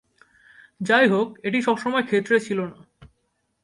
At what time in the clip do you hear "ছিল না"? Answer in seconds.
2.39-2.77